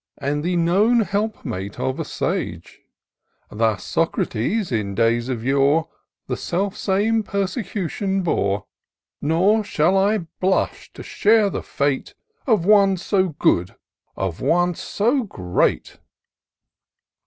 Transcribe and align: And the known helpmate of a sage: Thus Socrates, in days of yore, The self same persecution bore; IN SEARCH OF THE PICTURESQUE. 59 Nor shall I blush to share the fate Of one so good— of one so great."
And 0.17 0.43
the 0.43 0.55
known 0.55 1.01
helpmate 1.01 1.79
of 1.79 1.99
a 1.99 2.05
sage: 2.05 2.79
Thus 3.51 3.83
Socrates, 3.83 4.71
in 4.71 4.95
days 4.95 5.29
of 5.29 5.43
yore, 5.43 5.89
The 6.25 6.35
self 6.37 6.75
same 6.75 7.21
persecution 7.21 8.23
bore; 8.23 8.65
IN 9.21 9.29
SEARCH 9.29 9.31
OF 9.31 9.43
THE 9.43 9.57
PICTURESQUE. 9.57 9.57
59 9.57 9.57
Nor 9.57 9.63
shall 9.93 9.97
I 9.99 10.27
blush 10.39 10.93
to 10.93 11.03
share 11.03 11.49
the 11.51 11.61
fate 11.61 12.15
Of 12.47 12.65
one 12.65 12.97
so 12.97 13.29
good— 13.29 13.75
of 14.25 14.41
one 14.41 14.73
so 14.73 15.21
great." 15.21 15.99